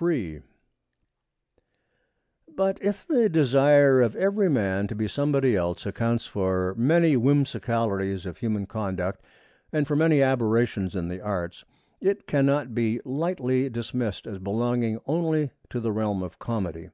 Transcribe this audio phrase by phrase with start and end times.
[0.00, 0.40] III
[2.54, 8.24] But if the desire of every man to be somebody else accounts for many whimsicalities
[8.24, 9.20] of human conduct
[9.72, 11.64] and for many aberrations in the arts,
[12.00, 16.90] it cannot be lightly dismissed as belonging only to the realm of comedy.